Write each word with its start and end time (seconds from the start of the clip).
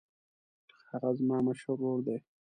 هغه 0.91 1.09
زما 1.19 1.37
مشر 1.47 1.67
ورور 1.71 1.99
دی. 2.05 2.17